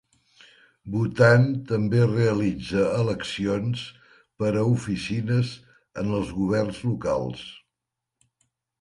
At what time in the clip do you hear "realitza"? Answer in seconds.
2.13-2.87